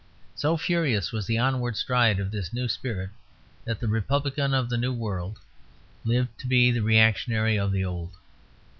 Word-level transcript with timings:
So 0.33 0.57
furious 0.57 1.11
was 1.11 1.27
the 1.27 1.37
onward 1.37 1.77
stride 1.77 2.19
of 2.19 2.31
this 2.31 2.51
new 2.51 2.67
spirit 2.67 3.11
that 3.65 3.79
the 3.79 3.87
republican 3.87 4.51
of 4.51 4.67
the 4.67 4.75
new 4.77 4.91
world 4.91 5.37
lived 6.03 6.39
to 6.39 6.47
be 6.47 6.71
the 6.71 6.81
reactionary 6.81 7.55
of 7.55 7.71
the 7.71 7.85
old. 7.85 8.15